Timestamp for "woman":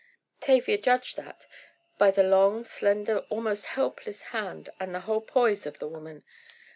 5.87-6.23